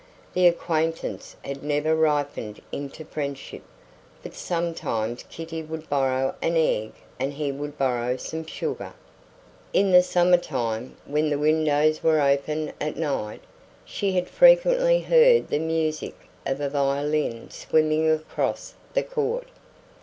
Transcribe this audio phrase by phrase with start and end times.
[0.33, 3.61] The acquaintance had never ripened into friendship;
[4.23, 8.93] but sometimes Kitty would borrow an egg and he would borrow some sugar.
[9.73, 13.41] In the summertime, when the windows were open at night,
[13.85, 16.15] she had frequently heard the music
[16.47, 19.49] of a violin swimming across the court.